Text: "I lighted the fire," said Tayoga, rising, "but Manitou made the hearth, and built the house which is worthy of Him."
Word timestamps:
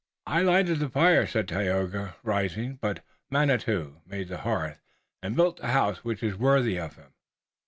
"I 0.25 0.41
lighted 0.41 0.79
the 0.79 0.89
fire," 0.89 1.27
said 1.27 1.47
Tayoga, 1.47 2.15
rising, 2.23 2.77
"but 2.81 3.03
Manitou 3.29 3.99
made 4.07 4.29
the 4.29 4.39
hearth, 4.39 4.81
and 5.21 5.35
built 5.35 5.57
the 5.57 5.67
house 5.67 6.03
which 6.03 6.23
is 6.23 6.35
worthy 6.35 6.79
of 6.79 6.95
Him." 6.95 7.13